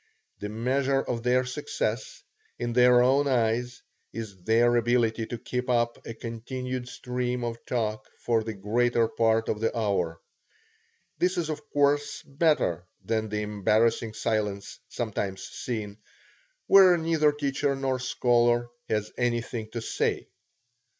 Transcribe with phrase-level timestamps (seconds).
[0.39, 2.23] The measure of their success,
[2.57, 8.09] in their own eyes, is their ability to keep up a continued stream of talk
[8.17, 10.19] for the greater part of the hour.
[11.19, 15.99] This is of course better than the embarrassing silence sometimes seen,
[16.65, 20.29] where neither teacher nor scholar has anything to say.